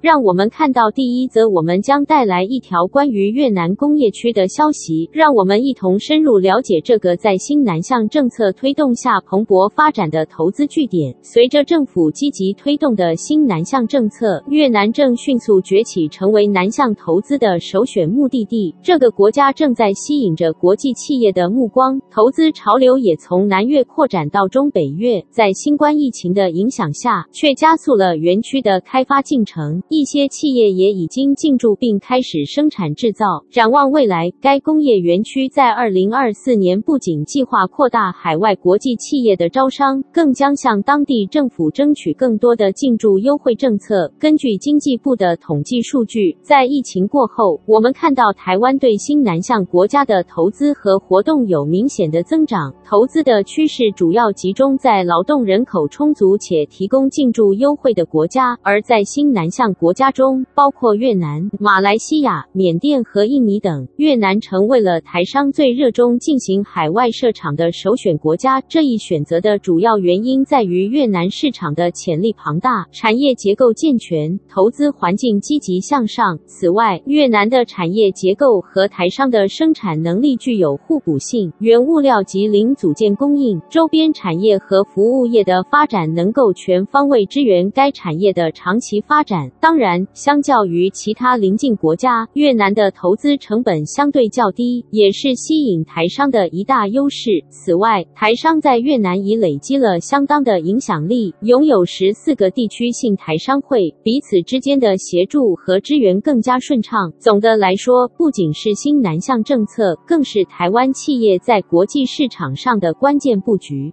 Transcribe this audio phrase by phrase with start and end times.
[0.00, 5.10] 让我们看到第一则，我们将带来一条关于越南工业区的消息。
[5.12, 11.12] 让我们一同深入了解这个在新南向政策推动下蓬勃发展的投资据点。
[11.20, 18.72] 随着政府积极推动的新南向政策，越南正迅速崛起，成为南向投资的首选目的地。
[18.80, 25.20] 这个国家正在吸引着国际企业的目光，投资潮流也从南越扩展到中北越。
[25.28, 29.82] 在新冠疫情的影响下，却加速了园区的开发进程。
[29.90, 33.24] 一些企业也已经进驻并开始生产制造。
[33.50, 44.12] 展望未来，该工业园区在二零二四年不仅计划扩大海外国际企业的招商，更将向当地政府争取更多的进驻优惠政策。
[44.18, 52.74] 根据经济部的统计数据，在疫情过后，我们看到台湾对新南向国家的投资和活动有明显的增长。
[52.84, 68.60] 投资的趋势主要集中在劳动人口充足且提供进驻优惠的国家，而在新南向国家中，包括越南、马来西亚、缅甸和印尼等，越南成为了台商最热衷进行海外设厂的首选国家。
[68.62, 76.40] 这一选择的主要原因在于越南市场的潜力庞大，产业结构健全，投资环境积极向上。
[76.44, 89.48] 此外，越南的产业结构和台商的生产能力具有互补性，原物料及零组件供应、周边产业和服务业的发展能够全方位支援该产业的长期发展。
[89.68, 97.44] 当然，相较于其他邻近国家，越南的投资成本相对较低，也是吸引台商的一大优势。
[97.50, 107.12] 此外，台商在越南已累积了相当的影响力，拥有十四个地区性台商会，彼此之间的协助和支援更加顺畅。
[107.18, 113.92] 总的来说，不仅是新南向政策，更是台湾企业在国际市场上的关键布局。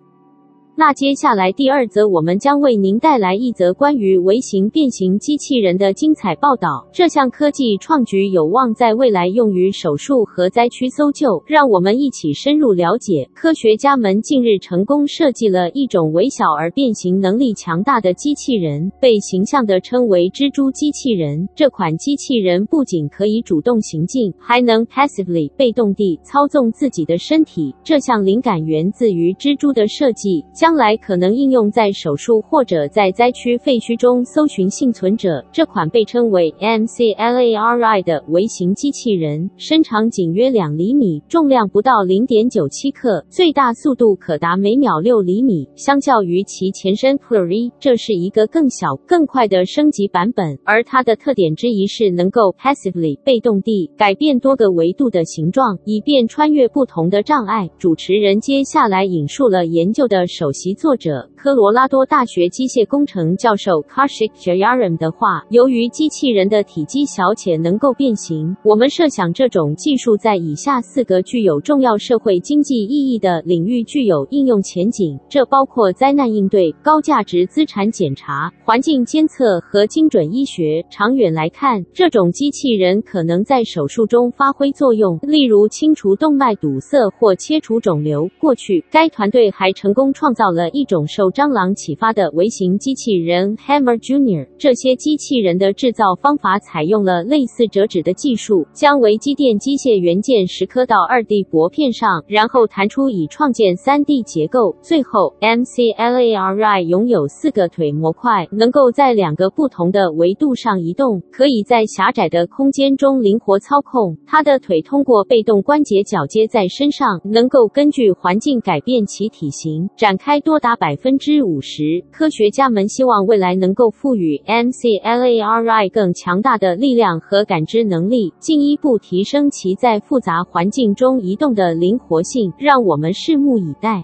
[0.78, 6.86] 那接下来第二则，我们将为您带来一则关于微型变形机器人的精彩报道。
[6.92, 11.42] 这项科技创举有望在未来用于手术和灾区搜救。
[11.48, 13.30] 让我们一起深入了解。
[13.34, 21.48] 科学家们近日成功设计了一种微小而变形能力强大的机器人，被形象地称为“蜘蛛机器人”。
[21.56, 27.74] 这款机器人不仅可以主动行进，还能 passively 被动地操纵自己的身体。
[27.82, 30.44] 这项灵感源自于蜘蛛的设计。
[30.66, 35.46] 将来可能应用在手术或者在灾区废墟中搜寻幸存者。
[35.52, 45.70] 这款被称为 MCLARI 的微型机器人，身长仅约两厘米，重量不到零点九七克，最大速度可达每秒六厘米。
[45.76, 50.58] 相较于其前身 Pluri，这是一个更小、更快的升级版本。
[50.66, 57.70] 而它的特点之一是能够 passively 被动地改变多个维度的形状，以便穿越不同的障碍。
[57.78, 75.20] 主持人接下来引述了研究的首席作者科罗拉多大学机械工程教授 Karshik Jayaram 的话：“由于机器人的体积小且能够变形，我们设想这种技术在以下四个具有重要社会经济意义的领域具有应用前景。
[75.28, 80.86] 这包括灾难应对、高价值资产检查、环境监测和精准医学。
[80.90, 88.30] 长远来看，这种机器人可能在手术中发挥作用，例如清除动脉堵塞或切除肿瘤。
[88.40, 94.48] 过去，该团队还成功创造。”到了一种受蟑螂启发的微型机器人 Hammer Junior。
[94.60, 104.76] 这些机器人的制造方法采用了类似折纸的技术，将微机电机械元件蚀刻到二 D 薄片上，然后弹出以创建三 D 结构。
[104.84, 114.16] 最后，MCLARI 拥有四个腿模块，能够在两个不同的维度上移动，可以在狭窄的空间中灵活操控。
[114.28, 120.35] 它的腿通过被动关节绞接在身上，能够根据环境改变其体型，展开。
[120.40, 122.04] 多达百分之五十。
[122.12, 132.54] 科学家们希望未来能够赋予 MCLARI 更强大的力量和感知能力，进一步提升其在复杂环境中移动的灵活性。
[132.58, 134.04] 让我们拭目以待。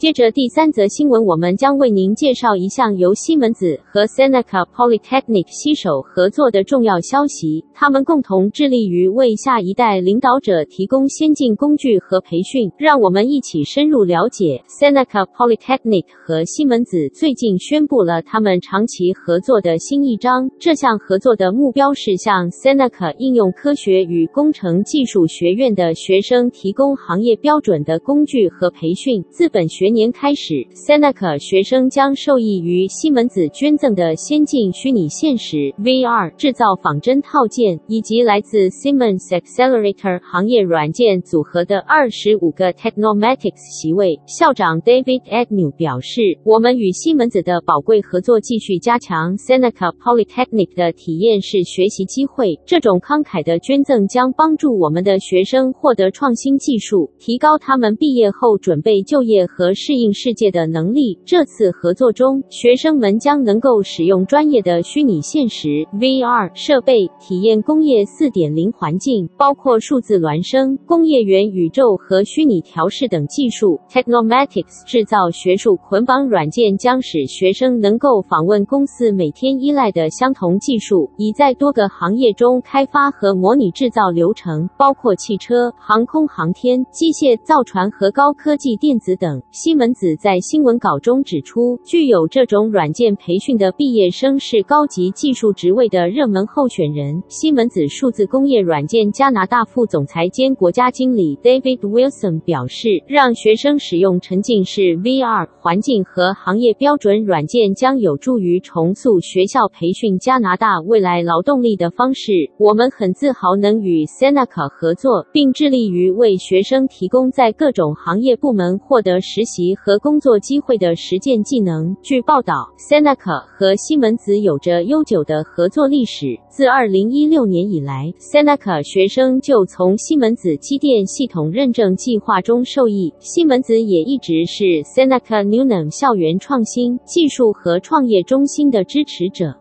[0.00, 7.62] 接着第三则新闻，我们将为您介绍一项由西门子和 Seneca Polytechnic 携手合作的重要消息。
[7.74, 12.72] 他们共同致力于为下一代领导者提供先进工具和培训。
[12.78, 20.48] 让我们一起深入了解 Seneca Polytechnic 和西门子最近宣布了他们长期合作的新一章。
[20.58, 29.22] 这项合作的目标是向 Seneca 应用科学与工程技术学院的学生提供行业标准的工具和培训。
[29.28, 44.20] 自本学年开始，Seneca 学生将受益于西门子捐赠的先进虚拟现实 VR 制造仿真套件，以及来自 Siemens Accelerator 行业软件组合的二十五个 Technomatics 席位。
[44.26, 52.60] 校长 David Agnew 表示：“我们与西门子的宝贵合作继续加强 Seneca Polytechnic 的体验式学习机会。
[52.64, 61.18] 这种慷慨的捐赠将帮助我们的学生获得创新技术，提高他们毕业后准备就业和。”适应世界的能力。
[61.24, 73.80] 这次合作中，学生们将能够使用专业的虚拟现实 （VR） 设备，体验工业4.0环境，包括数字孪生、工业元宇宙和虚拟调试等技术。
[73.88, 89.40] Technomatics 制造学术捆绑软件将使学生能够访问公司每天依赖的相同技术，已在多个行业中开发和模拟制造流程，包括汽车、航空航天、机械造船和高科技电子等。
[89.70, 97.22] 西门子在新闻稿中指出，具有这种软件培训的毕业生是高级技术职位的热门候选人。
[97.28, 112.32] 西门子数字工业软件加拿大副总裁兼国家经理 David Wilson 表示，让学生使用沉浸式 VR 环境和行业标准软件将有助于重塑学校培训加拿大未来劳动力的方式。
[112.58, 119.74] 我们很自豪能与 Seneca 合作，并致力于为学生提供在各种行业部门获得实习。
[119.74, 121.96] 和工作机会的实践技能。
[122.02, 126.38] 据报道，Seneca 和西门子有着悠久的合作历史。
[126.48, 133.12] 自2016年以来，Seneca 学生就从西门子机电系统认证计划中受益。
[133.18, 139.54] 西门子也一直是 Seneca Newnam 校园创新、技术和创业中心的支持者。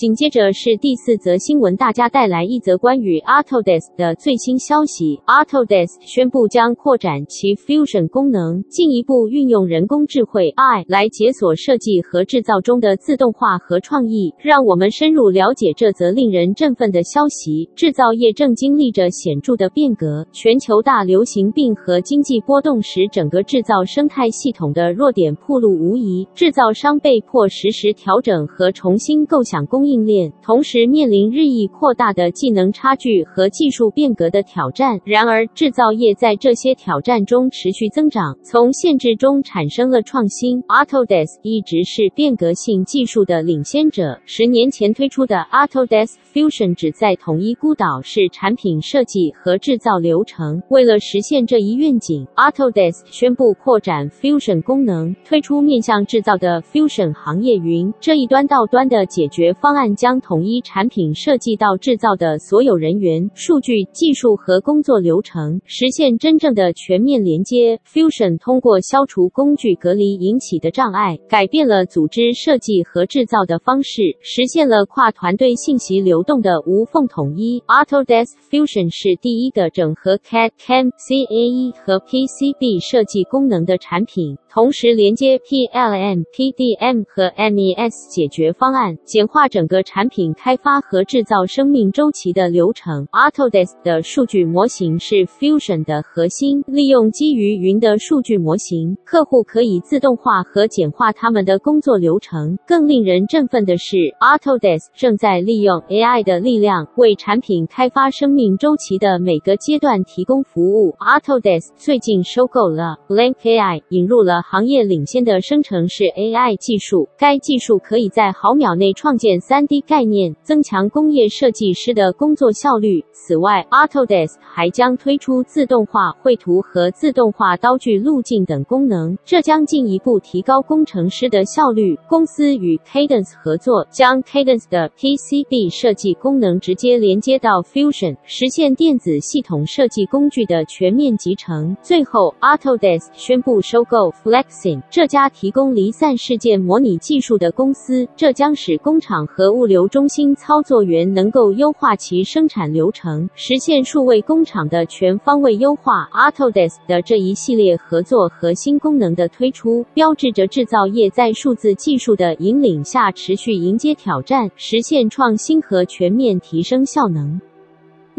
[0.00, 5.20] 紧接着是第四则新闻，大家带来一则关于 Autodesk 的最新消息。
[5.26, 14.32] Autodesk 宣布将扩展其 Fusion 功能，进一步运用人工智慧 AI 来解锁设计和制造中的自动化和创意。
[14.38, 17.68] 让我们深入了解这则令人振奋的消息。
[17.76, 29.89] 制造业正经历着显著的变革，全球大流行病和经济波动使整个制造生态系统的弱点暴露无遗，制造商被迫实时调整和重新构想工艺。
[29.90, 35.00] 应链同时面临日益扩大的技能差距和技术变革的挑战。
[35.04, 40.62] 然而，制造业在这些挑战中持续增长，从限制中产生了创新。
[40.62, 44.16] Autodesk 一直是变革性技术的领先者。
[44.24, 50.62] 十年前推出的 Autodesk Fusion 旨在统一孤岛式产品设计和制造流程。
[50.68, 59.79] 为了实现这一愿景，Autodesk 宣布扩展 Fusion 功能，推出面向制造的 Fusion 行业云这一端到端的解决方案。
[59.94, 67.80] 将统一产品设计到制造的所有人员、数据、技术和工作流程，实现真正的全面连接。
[67.86, 77.62] Fusion 通过消除工具隔离引起的障碍，改变了组织设计和制造的方式，实现了跨团队信息流动的无缝统一。
[77.66, 84.36] Autodesk Fusion 是第一个整合 CAD、CAM、CAE 和 PCB 设计功能的产品。
[84.52, 93.06] 同时连接 PLM、PDM 和 MES 解决方案，简化整整个产品开发和制造生命周期的流程。
[93.08, 102.56] Autodesk 的数据模型是 Fusion 的核心，利用基于云的数据模型，客户可以自动化和简化他们的工作流程。
[102.66, 110.96] 更令人振奋的是，Autodesk 正在利用 AI 的力量，为产品开发生命周期的每个阶段提供服务。
[110.98, 114.40] Autodesk 最近收购了 Blank AI，引入了。
[114.40, 123.04] 行业领先的生成式 AI 技术，该技术可以在毫秒内创建 3D 概念，增强工业设计师的工作效率。
[123.10, 131.98] 此外，Autodesk 还将推出自动化绘图和自动化刀具路径等功能，这将进一步提高工程师的效率。
[132.08, 141.76] 公司与 Cadence 合作，将 Cadence 的 PCB 设计功能直接连接到 Fusion，实现电子系统设计工具的全面集成。
[141.82, 144.12] 最后，Autodesk 宣布收购。
[144.22, 156.06] Flexim 这家提供离散事件模拟技术的公司，这将使工厂和和物流中心操作员能够优化其生产流程，实现数位工厂的全方位优化。
[156.12, 167.40] Autodesk 的这一系列合作和新功能的推出，标志着制造业在数字技术的引领下持续迎接挑战，实现创新和全面提升效能。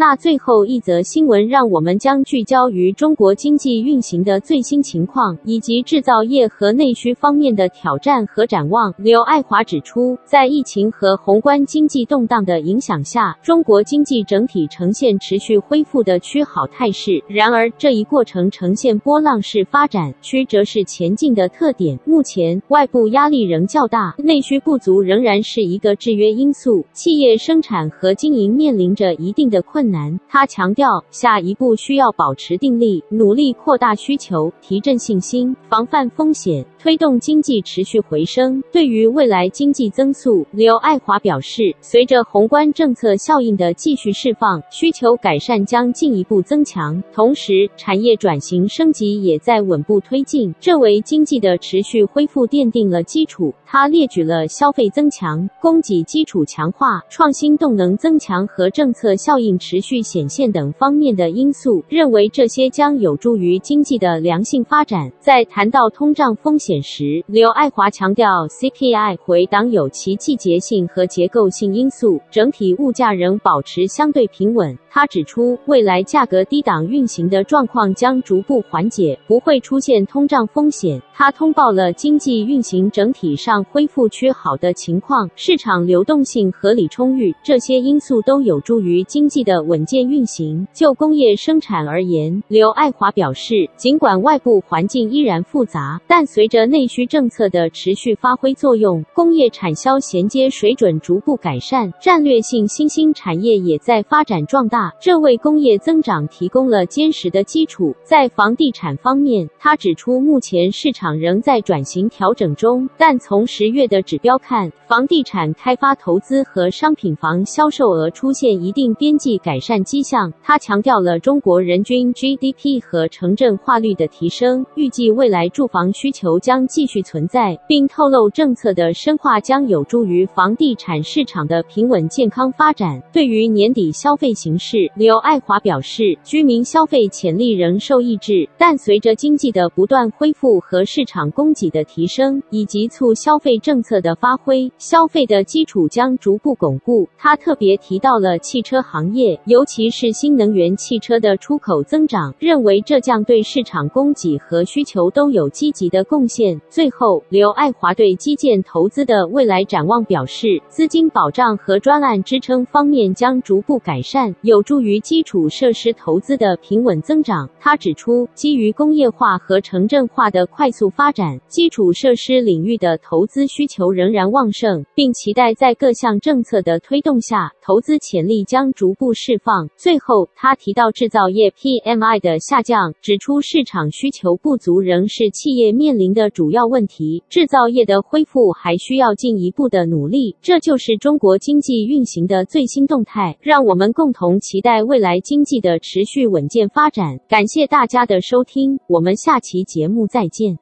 [0.01, 8.91] 那最后一则新闻，让我们将聚焦于中国经济运行的最新情况，以及制造业和内需方面的挑战和展望。
[8.98, 17.24] 刘爱华指出，在疫情和宏观经济动荡的影响下，中国经济整体呈现持续恢复的趋好态势。
[17.27, 22.00] 然而，这一过程呈现波浪式发展，曲折式前进的特点。
[22.05, 29.90] 目前，外部压力仍较大，内需不足仍然是一个制约因素，企业生产和经营面临着一定的困难。
[29.91, 38.64] 难，他强调，下一步需要保持定力，努力扩大需求，提振信心，防范风险，推动经济持续回升。
[38.72, 47.02] 对于未来经济增速，刘爱华表示，随着宏观政策效应的继续释放，需求改善将进一步增强。
[47.14, 53.54] 同时，产业转型升级也在稳步推进，这为经济的持续恢复奠定了基础。
[53.66, 60.02] 他列举了消费增强、供给基础强化、创新动能增强和政策效应持续。
[60.12, 65.12] 显现等方面的因素，认为这些将有助于经济的良性发展。
[65.20, 74.78] 在谈到通胀风险时，刘爱华强调，CPI 回档有其季节性和结构性因素，整体物价仍保持相对平稳。
[74.92, 81.01] 他指出，未来价格低档运行的状况将逐步缓解，不会出现通胀风险。
[81.13, 90.68] 他通报了经济运行整体上恢复趋好的情况，市场流动性合理充裕，这些因素都有助于经济的稳健运行。
[90.74, 107.96] 就工业生产而言，刘爱华表示，尽管外部环境依然复杂，但随着内需政策的持续发挥作用，工业产销衔接水准逐步改善，战略性新兴产业也在发展壮大，这为工业增长提供了坚实的基础。
[108.03, 120.34] 在房地产方面，他指出，目前市场仍在转型调整中，但从十月的指标看，房地产开发投资和商品房销售额出现一定边际改善迹象。
[120.41, 133.01] 他强调了中国人均 GDP 和城镇化率的提升，预计未来住房需求将将继续存在，并透露政策的深化将有助于房地产市场的平稳健康发展。
[133.13, 144.70] 对于年底消费形势，刘爱华表示，居民消费潜力仍受抑制，但随着经济的不断恢复和市场供给的提升，以及促消费政策的发挥。
[144.77, 147.08] 消费的基础将逐步巩固。
[147.17, 156.40] 他特别提到了汽车行业，尤其是新能源汽车的出口增长，认为这将对市场供给和需求都有积极的贡献。
[156.69, 167.50] 最后，刘爱华对基建投资的未来展望表示，资金保障和专案支撑方面将逐步改善，有助于基础设施投资的平稳增长。
[167.60, 174.83] 他指出，基于工业化和城镇化的快速发展，基础设施领域的投资需求仍然旺盛。
[174.95, 179.69] 并期待在各项政策的推动下，投资潜力将逐步释放。
[179.75, 190.36] 最后，他提到制造业 PMI 的下降，指出市场需求不足仍是企业面临的主要问题，制造业的恢复还需要进一步的努力。
[190.42, 197.20] 这就是中国经济运行的最新动态，让我们共同期待未来经济的持续稳健发展。
[197.30, 200.58] 感谢大家的收听，我们下期节目再见。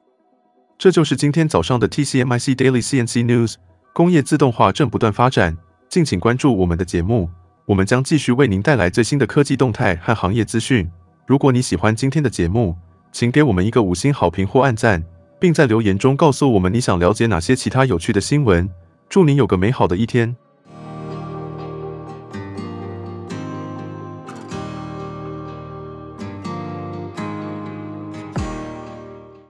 [0.78, 3.54] 这就是今天早上的 TCMIC Daily CNC News。
[3.92, 5.56] 工业自动化正不断发展，
[5.88, 7.28] 敬请关注我们的节目，
[7.66, 10.88] 我们将继续为您带来最新的科技动态和行业资讯。
[11.26, 12.74] 如果你喜欢今天的节目，
[13.12, 15.04] 请给我们一个五星好评或按赞，
[15.40, 18.68] 并在留言中告诉我们你想了解哪些其他有趣的新闻。
[19.08, 20.36] 祝你有个美好的一天！